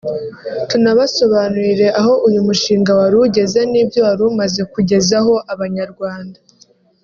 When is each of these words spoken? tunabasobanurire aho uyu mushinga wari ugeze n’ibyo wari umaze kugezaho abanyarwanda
tunabasobanurire 0.69 1.87
aho 1.99 2.13
uyu 2.27 2.39
mushinga 2.47 2.91
wari 2.99 3.15
ugeze 3.25 3.59
n’ibyo 3.71 3.99
wari 4.05 4.21
umaze 4.31 4.61
kugezaho 4.73 5.33
abanyarwanda 5.53 6.39